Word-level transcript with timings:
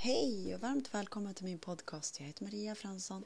Hej 0.00 0.54
och 0.54 0.60
varmt 0.60 0.94
välkommen 0.94 1.34
till 1.34 1.44
min 1.44 1.58
podcast. 1.58 2.20
Jag 2.20 2.26
heter 2.26 2.44
Maria 2.44 2.74
Fransson. 2.74 3.24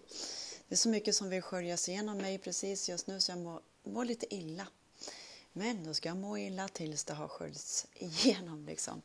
Det 0.68 0.74
är 0.74 0.76
så 0.76 0.88
mycket 0.88 1.14
som 1.14 1.28
vill 1.28 1.42
sköljas 1.42 1.88
igenom 1.88 2.18
mig 2.18 2.38
precis 2.38 2.88
just 2.88 3.06
nu 3.06 3.20
så 3.20 3.32
jag 3.32 3.38
mår, 3.38 3.60
mår 3.84 4.04
lite 4.04 4.34
illa. 4.34 4.66
Men 5.52 5.84
då 5.84 5.94
ska 5.94 6.08
jag 6.08 6.16
må 6.16 6.38
illa 6.38 6.68
tills 6.68 7.04
det 7.04 7.14
har 7.14 7.28
sköljts 7.28 7.86
igenom. 7.94 8.66
Liksom. 8.66 9.02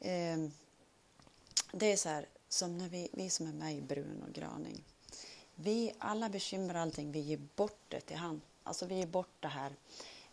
Eh, 0.00 0.38
det 1.72 1.92
är 1.92 1.96
så 1.96 2.08
här, 2.08 2.28
som 2.48 2.78
när 2.78 2.88
vi, 2.88 3.08
vi 3.12 3.30
som 3.30 3.46
är 3.46 3.52
med 3.52 3.76
i 3.76 3.82
Brun 3.82 4.22
och 4.28 4.34
Graning. 4.34 4.84
Vi 5.54 5.92
alla 5.98 6.28
bekymrar 6.28 6.80
allting, 6.80 7.12
vi 7.12 7.20
ger 7.20 7.40
bort 7.56 7.80
det 7.88 8.00
till 8.00 8.16
han. 8.16 8.40
Alltså 8.62 8.86
vi 8.86 8.94
ger 8.94 9.06
bort 9.06 9.36
det 9.40 9.48
här. 9.48 9.76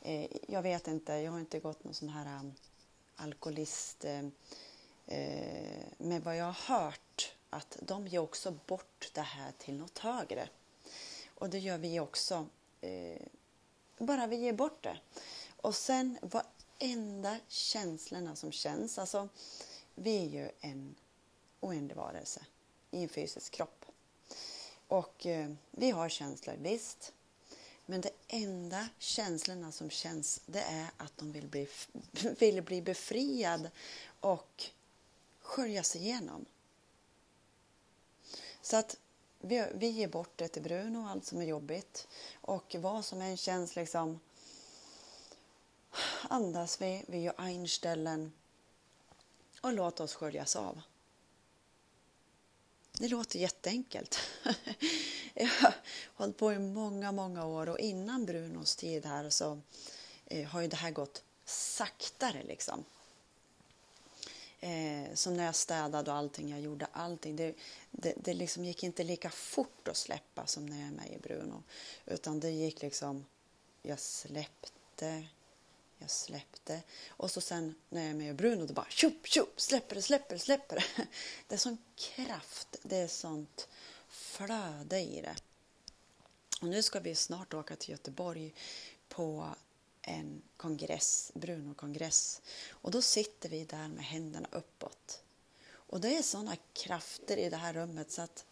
Eh, 0.01 0.27
jag 0.47 0.61
vet 0.61 0.87
inte, 0.87 1.13
jag 1.13 1.31
har 1.31 1.39
inte 1.39 1.59
gått 1.59 1.83
någon 1.83 1.93
sån 1.93 2.09
här 2.09 2.39
um, 2.39 2.53
alkoholist 3.15 4.05
eh, 4.05 4.21
Eh, 5.07 5.83
men 5.97 6.21
vad 6.21 6.37
jag 6.37 6.45
har 6.45 6.77
hört 6.77 7.33
att 7.49 7.77
de 7.81 8.07
ger 8.07 8.19
också 8.19 8.51
bort 8.51 9.11
det 9.13 9.21
här 9.21 9.51
till 9.57 9.77
något 9.77 9.97
högre. 9.97 10.49
Och 11.35 11.49
det 11.49 11.59
gör 11.59 11.77
vi 11.77 11.99
också. 11.99 12.47
Eh, 12.81 13.21
bara 13.97 14.27
vi 14.27 14.35
ger 14.35 14.53
bort 14.53 14.83
det. 14.83 14.99
Och 15.61 15.75
sen 15.75 16.17
varenda 16.21 17.39
känslorna 17.47 18.35
som 18.35 18.51
känns. 18.51 18.99
Alltså, 18.99 19.29
vi 19.95 20.17
är 20.17 20.29
ju 20.29 20.49
en 20.59 20.95
oändlig 21.59 21.95
varelse 21.95 22.45
i 22.91 23.03
en 23.03 23.09
fysisk 23.09 23.53
kropp. 23.53 23.85
Och 24.87 25.25
eh, 25.25 25.51
vi 25.71 25.91
har 25.91 26.09
känslor, 26.09 26.55
visst. 26.59 27.13
Men 27.85 28.01
det 28.01 28.11
enda 28.27 28.89
känslorna 28.97 29.71
som 29.71 29.89
känns 29.89 30.41
det 30.45 30.61
är 30.61 30.87
att 30.97 31.17
de 31.17 31.31
vill 31.31 31.47
bli, 31.47 31.67
vill 32.39 32.61
bli 32.61 32.81
befriad 32.81 33.69
och 34.19 34.63
sköljas 35.43 35.95
igenom. 35.95 36.45
Så 38.61 38.77
att 38.77 38.97
vi, 39.39 39.67
vi 39.73 39.87
ger 39.87 40.07
bort 40.07 40.31
det 40.35 40.47
till 40.47 40.61
Bruno, 40.61 41.07
allt 41.07 41.25
som 41.25 41.41
är 41.41 41.45
jobbigt. 41.45 42.07
Och 42.41 42.75
vad 42.79 43.05
som 43.05 43.21
än 43.21 43.37
känns 43.37 43.75
liksom 43.75 44.19
andas 46.29 46.81
vi, 46.81 47.03
vi 47.07 47.21
gör 47.21 47.33
einställen 47.37 48.33
och 49.61 49.73
låt 49.73 49.99
oss 49.99 50.13
sköljas 50.13 50.55
av. 50.55 50.81
Det 52.99 53.07
låter 53.07 53.39
jätteenkelt. 53.39 54.19
Jag 55.33 55.47
har 55.47 55.73
hållit 56.13 56.37
på 56.37 56.53
i 56.53 56.59
många, 56.59 57.11
många 57.11 57.45
år 57.45 57.69
och 57.69 57.79
innan 57.79 58.25
Brunos 58.25 58.75
tid 58.75 59.05
här 59.05 59.29
så 59.29 59.61
eh, 60.25 60.47
har 60.47 60.61
ju 60.61 60.67
det 60.67 60.75
här 60.75 60.91
gått 60.91 61.23
saktare 61.45 62.43
liksom. 62.43 62.85
Eh, 64.63 65.13
som 65.13 65.33
när 65.33 65.45
jag 65.45 65.55
städade 65.55 66.11
och 66.11 66.17
allting, 66.17 66.49
jag 66.49 66.61
gjorde 66.61 66.87
allting. 66.91 67.35
Det, 67.35 67.55
det, 67.91 68.13
det 68.17 68.33
liksom 68.33 68.65
gick 68.65 68.83
inte 68.83 69.03
lika 69.03 69.29
fort 69.29 69.87
att 69.87 69.97
släppa 69.97 70.47
som 70.47 70.65
när 70.65 70.79
jag 70.79 70.87
är 70.87 70.91
med 70.91 71.11
i 71.11 71.19
Bruno. 71.19 71.63
Utan 72.05 72.39
det 72.39 72.49
gick 72.49 72.81
liksom, 72.81 73.25
jag 73.81 73.99
släppte, 73.99 75.23
jag 75.97 76.09
släppte. 76.09 76.81
Och 77.07 77.31
så 77.31 77.41
sen 77.41 77.75
när 77.89 78.01
jag 78.01 78.09
är 78.09 78.13
med 78.13 78.29
i 78.29 78.33
Bruno, 78.33 78.65
då 78.65 78.73
bara 78.73 78.89
tjup, 78.89 79.27
tjup, 79.27 79.61
släpper 79.61 79.95
det, 79.95 80.01
släpper 80.01 80.35
det, 80.35 80.39
släpper 80.39 80.75
det. 80.75 81.07
Det 81.47 81.55
är 81.55 81.59
sån 81.59 81.77
kraft, 81.95 82.75
det 82.83 82.97
är 82.97 83.07
sånt 83.07 83.67
flöde 84.07 84.99
i 84.99 85.21
det. 85.21 85.35
Och 86.61 86.67
nu 86.67 86.83
ska 86.83 86.99
vi 86.99 87.15
snart 87.15 87.53
åka 87.53 87.75
till 87.75 87.91
Göteborg 87.91 88.53
på 89.09 89.55
en 90.03 90.41
kongress, 90.57 91.31
Bruno-kongress. 91.35 92.41
Och 92.71 92.91
då 92.91 93.01
sitter 93.01 93.49
vi 93.49 93.65
där 93.65 93.87
med 93.87 94.05
händerna 94.05 94.47
uppåt. 94.51 95.23
Och 95.65 96.01
det 96.01 96.17
är 96.17 96.21
sådana 96.21 96.55
krafter 96.73 97.37
i 97.37 97.49
det 97.49 97.57
här 97.57 97.73
rummet 97.73 98.11
så 98.11 98.21
att 98.21 98.45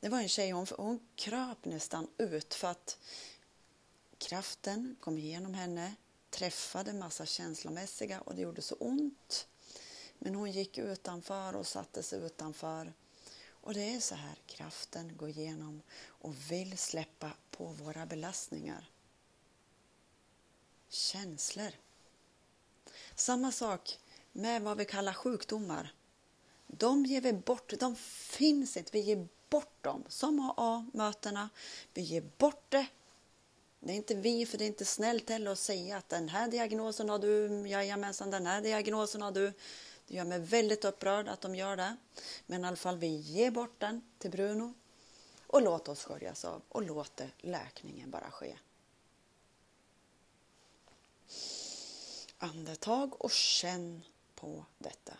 det 0.00 0.08
var 0.08 0.18
en 0.18 0.28
tjej, 0.28 0.50
hon, 0.50 0.66
hon 0.76 1.00
kröp 1.16 1.64
nästan 1.64 2.08
ut 2.18 2.54
för 2.54 2.68
att 2.68 2.98
kraften 4.18 4.96
kom 5.00 5.18
igenom 5.18 5.54
henne, 5.54 5.94
träffade 6.30 6.92
massa 6.92 7.26
känslomässiga 7.26 8.20
och 8.20 8.34
det 8.34 8.42
gjorde 8.42 8.62
så 8.62 8.74
ont. 8.74 9.46
Men 10.18 10.34
hon 10.34 10.50
gick 10.50 10.78
utanför 10.78 11.56
och 11.56 11.66
satte 11.66 12.02
sig 12.02 12.20
utanför. 12.20 12.92
Och 13.46 13.74
det 13.74 13.94
är 13.94 14.00
så 14.00 14.14
här 14.14 14.38
kraften 14.46 15.16
går 15.16 15.28
igenom 15.28 15.82
och 16.02 16.50
vill 16.50 16.78
släppa 16.78 17.32
på 17.50 17.64
våra 17.64 18.06
belastningar 18.06 18.90
känslor. 20.94 21.70
Samma 23.14 23.52
sak 23.52 23.98
med 24.32 24.62
vad 24.62 24.78
vi 24.78 24.84
kallar 24.84 25.12
sjukdomar. 25.12 25.94
De 26.66 27.06
ger 27.06 27.20
vi 27.20 27.32
bort, 27.32 27.72
de 27.80 27.96
finns 27.96 28.76
inte, 28.76 28.90
vi 28.92 29.00
ger 29.00 29.28
bort 29.50 29.82
dem. 29.82 30.04
Som 30.08 30.52
AA-mötena, 30.56 31.48
vi 31.94 32.02
ger 32.02 32.24
bort 32.38 32.64
det. 32.68 32.86
Det 33.80 33.92
är 33.92 33.96
inte 33.96 34.14
vi, 34.14 34.46
för 34.46 34.58
det 34.58 34.64
är 34.64 34.66
inte 34.66 34.84
snällt 34.84 35.30
heller 35.30 35.50
att 35.50 35.58
säga 35.58 35.96
att 35.96 36.08
den 36.08 36.28
här 36.28 36.48
diagnosen 36.48 37.08
har 37.08 37.18
du, 37.18 37.68
jajamensan, 37.68 38.30
den 38.30 38.46
här 38.46 38.60
diagnosen 38.62 39.22
har 39.22 39.32
du. 39.32 39.52
Det 40.06 40.14
gör 40.14 40.24
mig 40.24 40.38
väldigt 40.38 40.84
upprörd 40.84 41.28
att 41.28 41.40
de 41.40 41.54
gör 41.54 41.76
det. 41.76 41.96
Men 42.46 42.64
i 42.64 42.66
alla 42.66 42.76
fall, 42.76 42.98
vi 42.98 43.16
ger 43.16 43.50
bort 43.50 43.80
den 43.80 44.02
till 44.18 44.30
Bruno 44.30 44.74
och 45.46 45.62
låt 45.62 45.88
oss 45.88 46.04
sköljas 46.04 46.44
av 46.44 46.62
och 46.68 46.82
låt 46.82 47.20
läkningen 47.38 48.10
bara 48.10 48.30
ske. 48.30 48.56
Andetag 52.44 53.24
och 53.24 53.30
känn 53.30 54.02
på 54.34 54.64
detta. 54.78 55.16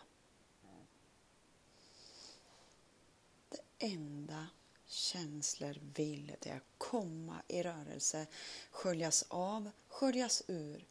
Det 3.49 3.85
enda 3.85 4.47
känslor 4.87 5.77
vill 5.95 6.35
det 6.39 6.49
är 6.49 6.57
att 6.57 6.63
komma 6.77 7.41
i 7.47 7.63
rörelse, 7.63 8.27
sköljas 8.71 9.25
av, 9.27 9.71
sköljas 9.87 10.43
ur 10.47 10.87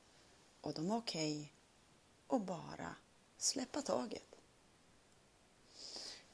och 0.60 0.74
de 0.74 0.90
är 0.90 0.96
okej 0.96 1.38
okay 1.38 1.48
och 2.26 2.40
bara 2.40 2.96
släppa 3.38 3.82
taget. 3.82 4.34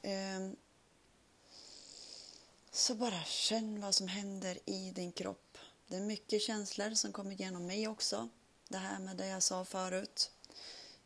Ehm, 0.02 0.56
så 2.70 2.94
bara 2.94 3.24
känn 3.24 3.80
vad 3.80 3.94
som 3.94 4.08
händer 4.08 4.58
i 4.64 4.90
din 4.90 5.12
kropp. 5.12 5.58
Det 5.86 5.96
är 5.96 6.00
mycket 6.00 6.42
känslor 6.42 6.94
som 6.94 7.12
kommer 7.12 7.32
igenom 7.32 7.66
mig 7.66 7.88
också 7.88 8.28
det 8.70 8.78
här 8.78 8.98
med 8.98 9.16
det 9.16 9.26
jag 9.26 9.42
sa 9.42 9.64
förut. 9.64 10.30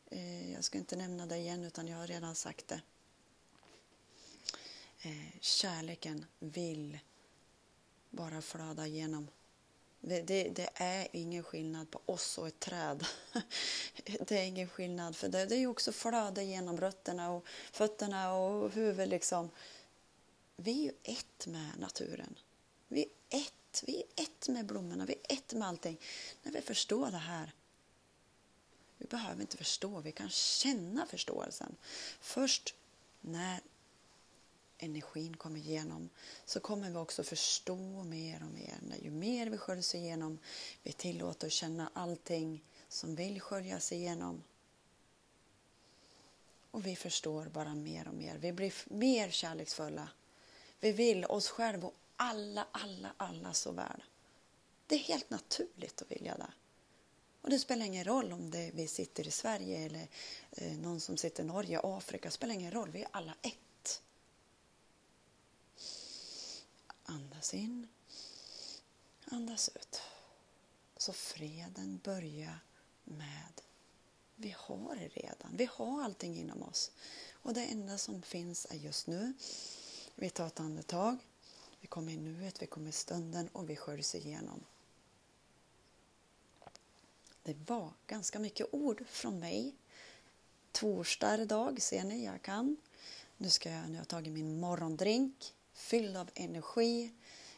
Eh, 0.06 0.52
jag 0.52 0.64
ska 0.64 0.78
inte 0.78 0.96
nämna 0.96 1.26
det 1.26 1.36
igen 1.36 1.64
utan 1.64 1.88
jag 1.88 1.98
har 1.98 2.06
redan 2.06 2.34
sagt 2.34 2.68
det. 2.68 2.80
Eh, 5.02 5.40
kärleken 5.40 6.26
vill 6.38 6.98
bara 8.10 8.42
flöda 8.42 8.86
igenom. 8.86 9.28
Det, 10.00 10.22
det, 10.22 10.68
är 10.74 11.08
ingen 11.12 11.42
skillnad 11.42 11.90
på 11.90 12.00
oss 12.06 12.38
och 12.38 12.48
ett 12.48 12.60
träd. 12.60 13.06
det 14.20 14.38
är 14.38 14.44
ingen 14.44 14.68
skillnad 14.68 15.16
för 15.16 15.28
det, 15.28 15.46
det 15.46 15.56
är 15.56 15.66
också 15.66 15.92
flöde 15.92 16.44
genom 16.44 16.80
rötterna 16.80 17.30
och 17.30 17.46
fötterna 17.72 18.34
och 18.34 18.70
huvudet 18.70 19.08
liksom. 19.08 19.50
Vi 20.56 20.70
är 20.70 20.84
ju 20.84 20.92
ett 21.02 21.46
med 21.46 21.70
naturen. 21.78 22.38
Vi 22.88 23.02
är 23.30 23.38
ett 23.38 23.63
vi 23.82 23.96
är 23.96 24.22
ett 24.22 24.48
med 24.48 24.66
blommorna, 24.66 25.06
vi 25.06 25.12
är 25.12 25.34
ett 25.34 25.52
med 25.52 25.68
allting. 25.68 26.00
När 26.42 26.52
vi 26.52 26.60
förstår 26.60 27.10
det 27.10 27.16
här. 27.16 27.52
Vi 28.98 29.06
behöver 29.06 29.40
inte 29.40 29.56
förstå, 29.56 30.00
vi 30.00 30.12
kan 30.12 30.30
känna 30.30 31.06
förståelsen. 31.06 31.76
Först 32.20 32.74
när 33.20 33.60
energin 34.78 35.36
kommer 35.36 35.60
igenom 35.60 36.10
så 36.44 36.60
kommer 36.60 36.90
vi 36.90 36.96
också 36.96 37.22
förstå 37.22 38.02
mer 38.02 38.42
och 38.42 38.54
mer. 38.54 38.78
När 38.82 38.96
ju 38.96 39.10
mer 39.10 39.46
vi 39.46 39.58
sköljs 39.58 39.94
igenom, 39.94 40.38
vi 40.82 40.92
tillåter 40.92 41.46
att 41.46 41.52
känna 41.52 41.90
allting 41.92 42.64
som 42.88 43.14
vill 43.14 43.40
sköljas 43.40 43.92
igenom. 43.92 44.42
Och 46.70 46.86
vi 46.86 46.96
förstår 46.96 47.46
bara 47.46 47.74
mer 47.74 48.08
och 48.08 48.14
mer. 48.14 48.38
Vi 48.38 48.52
blir 48.52 48.74
mer 48.86 49.30
kärleksfulla. 49.30 50.08
Vi 50.80 50.92
vill 50.92 51.24
oss 51.24 51.48
själva 51.48 51.88
och 51.88 51.94
alla, 52.16 52.66
alla, 52.72 53.14
alla 53.16 53.52
så 53.52 53.72
väl. 53.72 54.04
Det 54.86 54.94
är 54.94 54.98
helt 54.98 55.30
naturligt 55.30 56.02
att 56.02 56.10
vilja 56.10 56.36
det. 56.36 56.52
Och 57.40 57.50
det 57.50 57.58
spelar 57.58 57.86
ingen 57.86 58.04
roll 58.04 58.32
om 58.32 58.50
det 58.50 58.70
vi 58.74 58.88
sitter 58.88 59.28
i 59.28 59.30
Sverige 59.30 59.78
eller 59.78 60.08
eh, 60.50 60.72
någon 60.72 61.00
som 61.00 61.16
sitter 61.16 61.42
i 61.42 61.46
Norge, 61.46 61.80
Afrika. 61.82 62.28
Det 62.28 62.32
spelar 62.32 62.54
ingen 62.54 62.72
roll, 62.72 62.90
vi 62.90 63.02
är 63.02 63.08
alla 63.10 63.34
ett. 63.42 64.02
Andas 67.02 67.54
in, 67.54 67.88
andas 69.24 69.68
ut. 69.68 70.00
Så 70.96 71.12
freden 71.12 72.00
börjar 72.04 72.58
med 73.04 73.60
vi 74.36 74.54
har 74.58 74.96
det 74.96 75.08
redan. 75.08 75.56
Vi 75.56 75.68
har 75.72 76.02
allting 76.02 76.36
inom 76.36 76.62
oss. 76.62 76.90
Och 77.32 77.54
det 77.54 77.64
enda 77.64 77.98
som 77.98 78.22
finns 78.22 78.66
är 78.70 78.76
just 78.76 79.06
nu. 79.06 79.32
Vi 80.14 80.30
tar 80.30 80.46
ett 80.46 80.60
andetag. 80.60 81.18
Vi 81.84 81.88
kommer 81.88 82.12
i 82.12 82.16
nuet, 82.16 82.62
vi 82.62 82.66
kommer 82.66 82.88
i 82.88 82.92
stunden 82.92 83.48
och 83.52 83.70
vi 83.70 83.76
sköljs 83.76 84.14
igenom. 84.14 84.64
Det 87.42 87.56
var 87.66 87.92
ganska 88.06 88.38
mycket 88.38 88.66
ord 88.70 89.04
från 89.06 89.38
mig. 89.38 89.74
Torsdag 90.72 91.42
idag, 91.42 91.82
ser 91.82 92.04
ni, 92.04 92.24
jag 92.24 92.42
kan. 92.42 92.76
Nu 93.36 93.50
ska 93.50 93.70
jag, 93.70 93.86
nu 93.86 93.92
har 93.92 93.96
jag 93.96 94.08
tagit 94.08 94.32
min 94.32 94.60
morgondrink 94.60 95.54
fylld 95.72 96.16
av 96.16 96.30
energi 96.34 97.12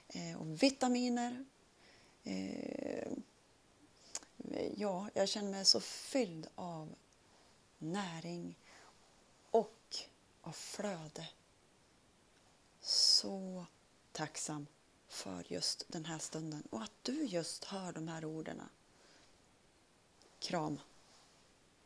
eh, 0.08 0.40
och 0.40 0.62
vitaminer. 0.62 1.44
Eh, 2.24 3.08
ja, 4.76 5.08
jag 5.14 5.28
känner 5.28 5.50
mig 5.50 5.64
så 5.64 5.80
fylld 5.80 6.46
av 6.54 6.94
näring 7.78 8.58
och 9.50 9.96
av 10.40 10.52
flöde. 10.52 11.28
Tacksam 14.16 14.66
för 15.08 15.44
just 15.52 15.84
den 15.88 16.04
här 16.04 16.18
stunden 16.18 16.62
och 16.70 16.82
att 16.82 16.92
du 17.02 17.24
just 17.24 17.64
hör 17.64 17.92
de 17.92 18.08
här 18.08 18.24
orden. 18.24 18.62
Kram! 20.38 20.78